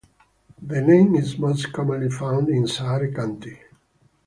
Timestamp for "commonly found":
1.71-2.49